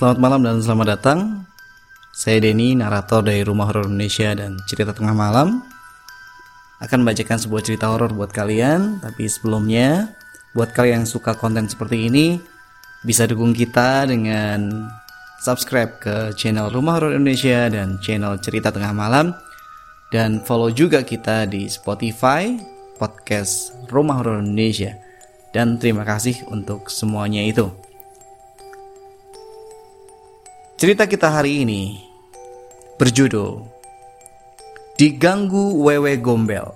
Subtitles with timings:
[0.00, 1.44] Selamat malam dan selamat datang.
[2.16, 5.60] Saya Denny, narator dari Rumah Horor Indonesia dan Cerita Tengah Malam.
[6.80, 10.08] Akan membacakan sebuah cerita horor buat kalian, tapi sebelumnya
[10.56, 12.40] buat kalian yang suka konten seperti ini
[13.04, 14.88] bisa dukung kita dengan
[15.44, 19.36] subscribe ke channel Rumah Horor Indonesia dan channel Cerita Tengah Malam
[20.08, 22.56] dan follow juga kita di Spotify
[22.96, 24.96] podcast Rumah Horor Indonesia.
[25.52, 27.89] Dan terima kasih untuk semuanya itu.
[30.80, 32.00] Cerita kita hari ini
[32.96, 33.68] berjudul
[34.96, 36.72] Diganggu Wewe Gombel.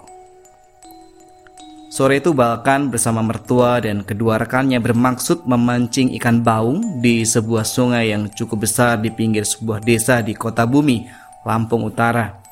[1.88, 8.12] Sore itu Balkan bersama mertua dan kedua rekannya bermaksud memancing ikan baung di sebuah sungai
[8.12, 11.08] yang cukup besar di pinggir sebuah desa di kota bumi,
[11.48, 12.44] Lampung Utara.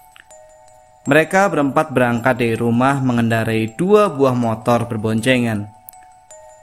[1.05, 5.69] Mereka berempat berangkat dari rumah mengendarai dua buah motor berboncengan.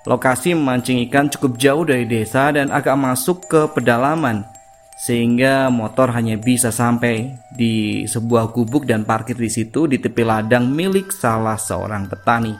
[0.09, 4.57] Lokasi memancing ikan cukup jauh dari desa dan agak masuk ke pedalaman
[4.99, 10.67] sehingga motor hanya bisa sampai di sebuah gubuk dan parkir di situ di tepi ladang
[10.67, 12.51] milik salah seorang petani.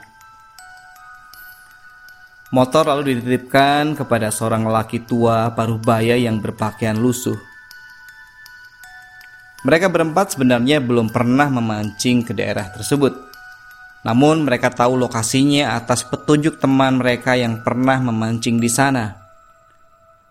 [2.50, 7.36] Motor lalu dititipkan kepada seorang lelaki tua paruh baya yang berpakaian lusuh.
[9.60, 13.12] Mereka berempat sebenarnya belum pernah memancing ke daerah tersebut.
[14.00, 19.19] Namun mereka tahu lokasinya atas petunjuk teman mereka yang pernah memancing di sana.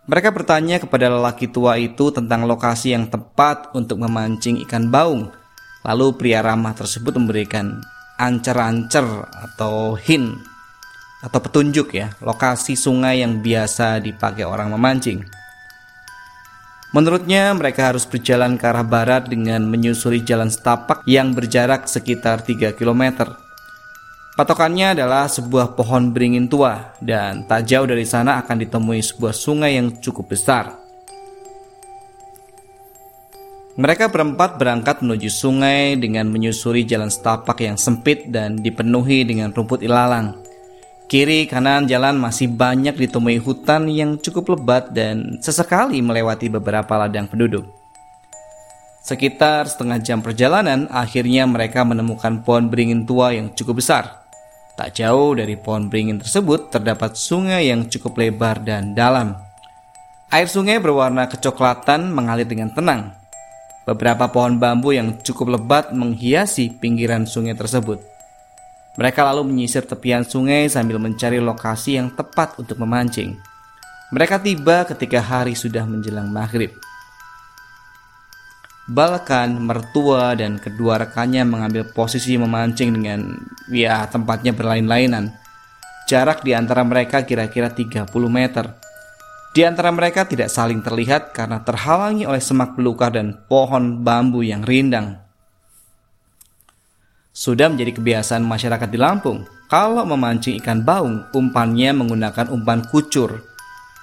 [0.09, 5.29] Mereka bertanya kepada lelaki tua itu tentang lokasi yang tepat untuk memancing ikan baung.
[5.85, 7.77] Lalu pria ramah tersebut memberikan
[8.17, 10.33] ancer-ancer atau hint
[11.21, 15.21] atau petunjuk ya, lokasi sungai yang biasa dipakai orang memancing.
[16.89, 22.73] Menurutnya mereka harus berjalan ke arah barat dengan menyusuri jalan setapak yang berjarak sekitar 3
[22.73, 23.29] km.
[24.39, 29.75] Patokannya adalah sebuah pohon beringin tua dan tak jauh dari sana akan ditemui sebuah sungai
[29.75, 30.79] yang cukup besar.
[33.75, 39.83] Mereka berempat berangkat menuju sungai dengan menyusuri jalan setapak yang sempit dan dipenuhi dengan rumput
[39.83, 40.39] ilalang.
[41.11, 47.27] Kiri kanan jalan masih banyak ditemui hutan yang cukup lebat dan sesekali melewati beberapa ladang
[47.27, 47.67] penduduk.
[49.03, 54.28] Sekitar setengah jam perjalanan, akhirnya mereka menemukan pohon beringin tua yang cukup besar.
[54.79, 59.35] Tak jauh dari pohon beringin tersebut terdapat sungai yang cukup lebar dan dalam.
[60.31, 63.11] Air sungai berwarna kecoklatan mengalir dengan tenang.
[63.83, 67.99] Beberapa pohon bambu yang cukup lebat menghiasi pinggiran sungai tersebut.
[68.95, 73.35] Mereka lalu menyisir tepian sungai sambil mencari lokasi yang tepat untuk memancing.
[74.15, 76.71] Mereka tiba ketika hari sudah menjelang maghrib.
[78.89, 83.37] Balkan, mertua, dan kedua rekannya mengambil posisi memancing dengan
[83.69, 85.29] ya tempatnya berlain-lainan.
[86.09, 88.81] Jarak di antara mereka kira-kira 30 meter.
[89.53, 94.65] Di antara mereka tidak saling terlihat karena terhalangi oleh semak belukar dan pohon bambu yang
[94.65, 95.21] rindang.
[97.29, 103.45] Sudah menjadi kebiasaan masyarakat di Lampung, kalau memancing ikan baung, umpannya menggunakan umpan kucur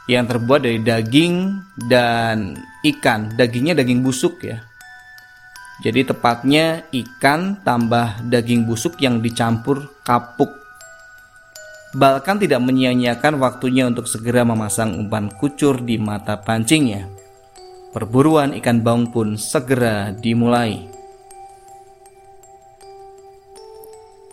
[0.06, 1.58] yang terbuat dari daging
[1.90, 2.54] dan
[2.86, 3.34] ikan.
[3.34, 4.65] Dagingnya daging busuk ya,
[5.84, 10.48] jadi tepatnya ikan tambah daging busuk yang dicampur kapuk.
[11.92, 17.08] Balkan tidak menyia-nyiakan waktunya untuk segera memasang umpan kucur di mata pancingnya.
[17.92, 20.84] Perburuan ikan baung pun segera dimulai.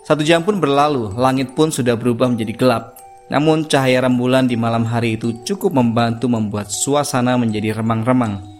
[0.04, 2.84] Satu jam pun berlalu, langit pun sudah berubah menjadi gelap.
[3.32, 8.53] Namun cahaya rembulan di malam hari itu cukup membantu membuat suasana menjadi remang-remang.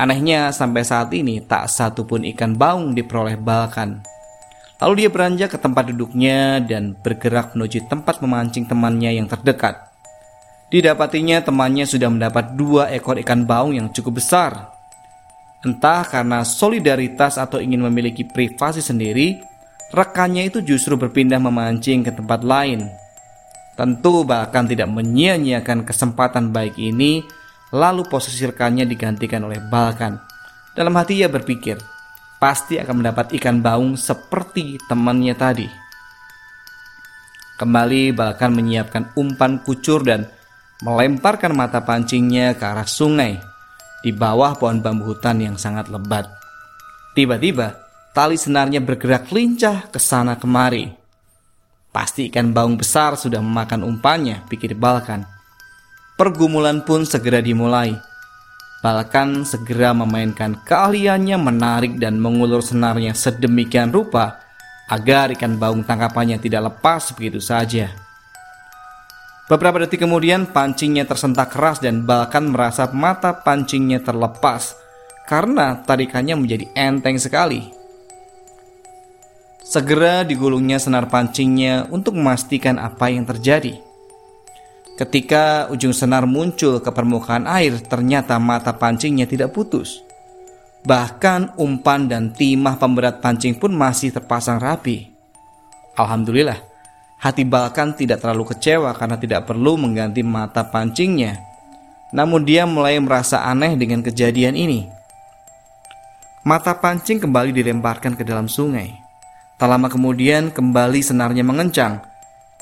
[0.00, 4.00] Anehnya sampai saat ini tak satu pun ikan baung diperoleh Balkan.
[4.80, 9.92] Lalu dia beranjak ke tempat duduknya dan bergerak menuju tempat memancing temannya yang terdekat.
[10.72, 14.72] Didapatinya temannya sudah mendapat dua ekor ikan baung yang cukup besar.
[15.60, 19.36] Entah karena solidaritas atau ingin memiliki privasi sendiri,
[19.92, 22.88] rekannya itu justru berpindah memancing ke tempat lain.
[23.76, 27.20] Tentu bahkan tidak menyia-nyiakan kesempatan baik ini
[27.70, 30.18] Lalu posisi rekannya digantikan oleh Balkan.
[30.74, 31.78] Dalam hati ia berpikir,
[32.42, 35.68] pasti akan mendapat ikan baung seperti temannya tadi.
[37.60, 40.26] Kembali Balkan menyiapkan umpan kucur dan
[40.80, 43.36] melemparkan mata pancingnya ke arah sungai
[44.00, 46.24] di bawah pohon bambu hutan yang sangat lebat.
[47.12, 47.76] Tiba-tiba,
[48.16, 50.88] tali senarnya bergerak lincah ke sana kemari.
[51.92, 55.39] Pasti ikan baung besar sudah memakan umpannya, pikir Balkan.
[56.20, 57.96] Pergumulan pun segera dimulai.
[58.84, 64.36] Balkan segera memainkan keahliannya menarik dan mengulur senarnya sedemikian rupa
[64.92, 67.88] agar ikan baung tangkapannya tidak lepas begitu saja.
[69.48, 74.76] Beberapa detik kemudian pancingnya tersentak keras dan Balkan merasa mata pancingnya terlepas
[75.24, 77.72] karena tarikannya menjadi enteng sekali.
[79.64, 83.89] Segera digulungnya senar pancingnya untuk memastikan apa yang terjadi.
[85.00, 90.04] Ketika ujung senar muncul ke permukaan air, ternyata mata pancingnya tidak putus.
[90.84, 95.08] Bahkan umpan dan timah pemberat pancing pun masih terpasang rapi.
[95.96, 96.60] Alhamdulillah,
[97.16, 101.48] Hati Balkan tidak terlalu kecewa karena tidak perlu mengganti mata pancingnya.
[102.12, 104.84] Namun dia mulai merasa aneh dengan kejadian ini.
[106.44, 109.00] Mata pancing kembali dilemparkan ke dalam sungai.
[109.56, 112.09] Tak lama kemudian kembali senarnya mengencang.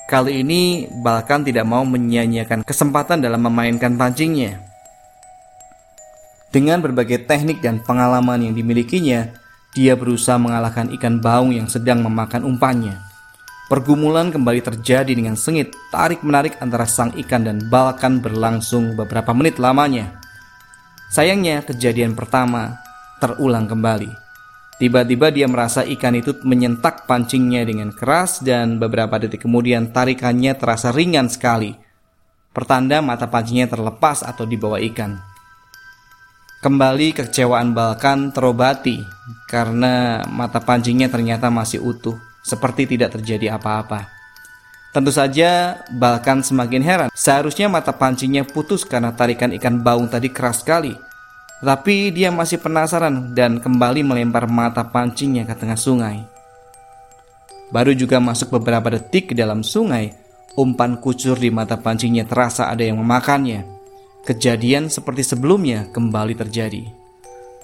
[0.08, 4.56] Kali ini Balkan tidak mau menyia-nyiakan kesempatan dalam memainkan pancingnya.
[6.48, 9.28] Dengan berbagai teknik dan pengalaman yang dimilikinya,
[9.76, 12.96] dia berusaha mengalahkan ikan baung yang sedang memakan umpannya.
[13.68, 20.16] Pergumulan kembali terjadi dengan sengit, tarik-menarik antara sang ikan dan balkan berlangsung beberapa menit lamanya.
[21.12, 22.80] Sayangnya, kejadian pertama
[23.20, 24.27] terulang kembali.
[24.78, 30.94] Tiba-tiba dia merasa ikan itu menyentak pancingnya dengan keras dan beberapa detik kemudian tarikannya terasa
[30.94, 31.74] ringan sekali.
[32.54, 35.18] Pertanda mata pancingnya terlepas atau dibawa ikan.
[36.62, 39.02] Kembali kekecewaan Balkan terobati
[39.50, 42.14] karena mata pancingnya ternyata masih utuh
[42.46, 44.10] seperti tidak terjadi apa-apa.
[44.94, 47.08] Tentu saja, bahkan semakin heran.
[47.14, 51.07] Seharusnya mata pancingnya putus karena tarikan ikan baung tadi keras sekali.
[51.58, 56.22] Tapi dia masih penasaran dan kembali melempar mata pancingnya ke tengah sungai.
[57.74, 60.14] Baru juga masuk beberapa detik ke dalam sungai,
[60.54, 63.66] umpan kucur di mata pancingnya terasa ada yang memakannya.
[64.22, 66.86] Kejadian seperti sebelumnya kembali terjadi.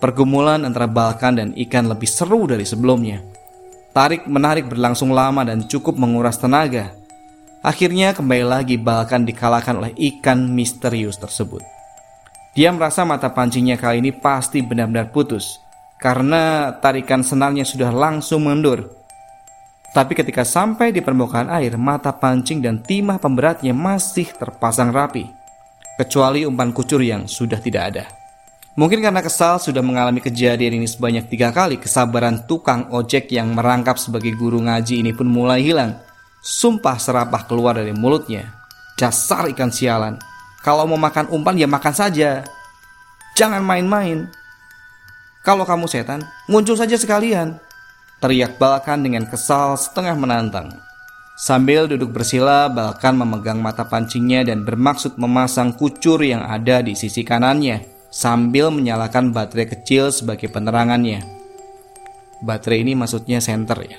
[0.03, 3.23] Pergumulan antara Balkan dan ikan lebih seru dari sebelumnya.
[3.95, 6.99] Tarik-menarik berlangsung lama dan cukup menguras tenaga.
[7.63, 11.74] Akhirnya kembali lagi Balkan dikalahkan oleh ikan misterius tersebut.
[12.55, 15.59] Dia merasa mata pancingnya kali ini pasti benar-benar putus
[15.99, 18.95] karena tarikan senarnya sudah langsung mendur.
[19.91, 25.27] Tapi ketika sampai di permukaan air, mata pancing dan timah pemberatnya masih terpasang rapi,
[25.99, 28.05] kecuali umpan kucur yang sudah tidak ada.
[28.75, 33.95] Mungkin karena kesal sudah mengalami kejadian ini sebanyak tiga kali, kesabaran tukang ojek yang merangkap
[33.99, 35.95] sebagai guru ngaji ini pun mulai hilang.
[36.43, 38.51] Sumpah serapah keluar dari mulutnya.
[38.99, 40.34] Dasar ikan sialan.
[40.65, 42.41] Kalau mau makan umpan ya makan saja.
[43.37, 44.33] Jangan main-main.
[45.45, 47.61] Kalau kamu setan, muncul saja sekalian.
[48.25, 50.73] Teriak Balkan dengan kesal setengah menantang.
[51.37, 57.21] Sambil duduk bersila, Balkan memegang mata pancingnya dan bermaksud memasang kucur yang ada di sisi
[57.21, 61.27] kanannya sambil menyalakan baterai kecil sebagai penerangannya.
[62.41, 63.99] Baterai ini maksudnya senter ya.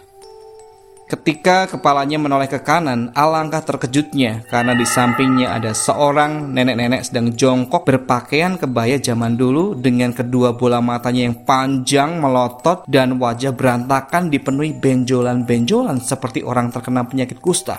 [1.05, 7.85] Ketika kepalanya menoleh ke kanan, alangkah terkejutnya karena di sampingnya ada seorang nenek-nenek sedang jongkok
[7.85, 14.73] berpakaian kebaya zaman dulu dengan kedua bola matanya yang panjang melotot dan wajah berantakan dipenuhi
[14.73, 17.77] benjolan-benjolan seperti orang terkena penyakit kusta.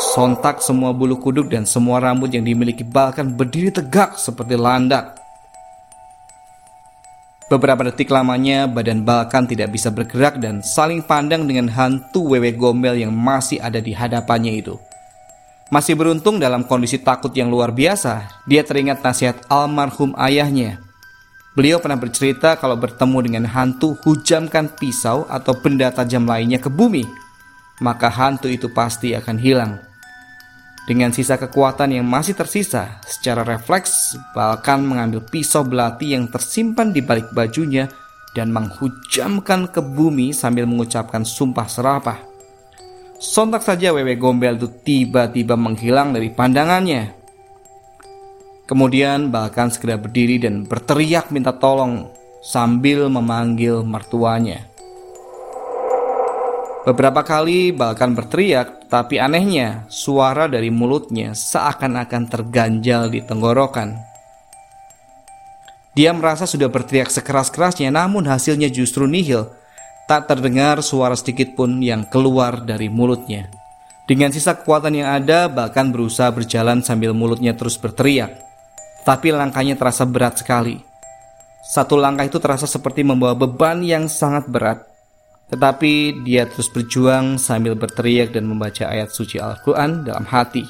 [0.00, 5.19] Sontak semua bulu kuduk dan semua rambut yang dimiliki Balkan berdiri tegak seperti landak.
[7.50, 12.94] Beberapa detik lamanya badan Balkan tidak bisa bergerak dan saling pandang dengan hantu wewe gombel
[12.94, 14.78] yang masih ada di hadapannya itu.
[15.66, 20.78] Masih beruntung dalam kondisi takut yang luar biasa, dia teringat nasihat almarhum ayahnya.
[21.58, 27.02] Beliau pernah bercerita kalau bertemu dengan hantu hujamkan pisau atau benda tajam lainnya ke bumi,
[27.82, 29.89] maka hantu itu pasti akan hilang.
[30.88, 37.04] Dengan sisa kekuatan yang masih tersisa, secara refleks Balkan mengambil pisau belati yang tersimpan di
[37.04, 37.86] balik bajunya
[38.32, 42.18] dan menghujamkan ke bumi sambil mengucapkan sumpah serapah.
[43.20, 47.12] Sontak saja Wewe Gombel itu tiba-tiba menghilang dari pandangannya.
[48.64, 52.08] Kemudian Balkan segera berdiri dan berteriak minta tolong
[52.40, 54.69] sambil memanggil mertuanya.
[56.80, 64.00] Beberapa kali Balkan berteriak, tapi anehnya suara dari mulutnya seakan-akan terganjal di tenggorokan.
[65.92, 69.52] Dia merasa sudah berteriak sekeras-kerasnya namun hasilnya justru nihil.
[70.08, 73.52] Tak terdengar suara sedikit pun yang keluar dari mulutnya.
[74.08, 78.40] Dengan sisa kekuatan yang ada, bahkan berusaha berjalan sambil mulutnya terus berteriak.
[79.04, 80.80] Tapi langkahnya terasa berat sekali.
[81.62, 84.89] Satu langkah itu terasa seperti membawa beban yang sangat berat.
[85.50, 90.62] Tetapi dia terus berjuang sambil berteriak dan membaca ayat suci Al-Quran dalam hati.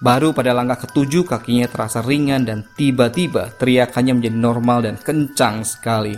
[0.00, 6.16] Baru pada langkah ketujuh kakinya terasa ringan dan tiba-tiba teriakannya menjadi normal dan kencang sekali.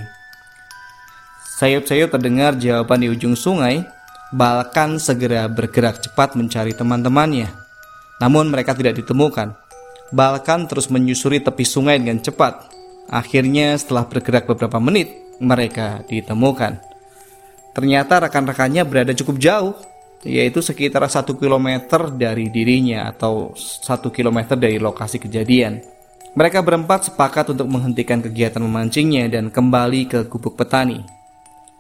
[1.58, 3.82] Sayup-sayup terdengar jawaban di ujung sungai,
[4.32, 7.52] Balkan segera bergerak cepat mencari teman-temannya.
[8.16, 9.52] Namun mereka tidak ditemukan.
[10.08, 12.72] Balkan terus menyusuri tepi sungai dengan cepat.
[13.12, 16.91] Akhirnya setelah bergerak beberapa menit, mereka ditemukan.
[17.72, 19.72] Ternyata rekan-rekannya berada cukup jauh,
[20.22, 25.82] yaitu sekitar satu kilometer dari dirinya atau satu kilometer dari lokasi kejadian.
[26.32, 31.04] Mereka berempat sepakat untuk menghentikan kegiatan memancingnya dan kembali ke gubuk petani.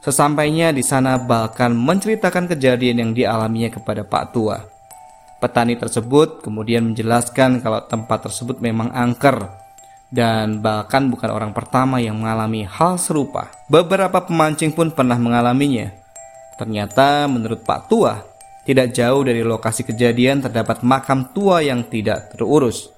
[0.02, 4.58] Sesampainya di sana Balkan menceritakan kejadian yang dialaminya kepada Pak Tua.
[5.38, 9.61] Petani tersebut kemudian menjelaskan kalau tempat tersebut memang angker
[10.12, 13.48] dan bahkan bukan orang pertama yang mengalami hal serupa.
[13.72, 15.88] Beberapa pemancing pun pernah mengalaminya.
[16.60, 18.20] Ternyata menurut Pak Tua,
[18.68, 22.92] tidak jauh dari lokasi kejadian terdapat makam tua yang tidak terurus.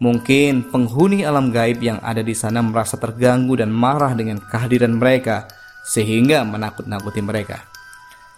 [0.00, 5.48] Mungkin penghuni alam gaib yang ada di sana merasa terganggu dan marah dengan kehadiran mereka
[5.82, 7.64] sehingga menakut-nakuti mereka.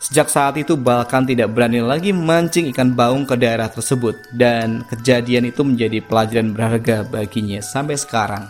[0.03, 5.47] Sejak saat itu Balkan tidak berani lagi memancing ikan baung ke daerah tersebut dan kejadian
[5.47, 8.43] itu menjadi pelajaran berharga baginya sampai sekarang.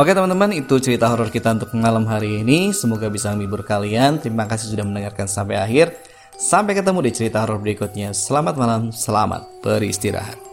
[0.00, 2.72] Oke teman-teman itu cerita horor kita untuk malam hari ini.
[2.72, 4.24] Semoga bisa menghibur kalian.
[4.24, 5.92] Terima kasih sudah mendengarkan sampai akhir.
[6.38, 8.16] Sampai ketemu di cerita horor berikutnya.
[8.16, 10.47] Selamat malam, selamat beristirahat